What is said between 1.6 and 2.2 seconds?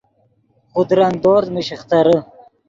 شیخترے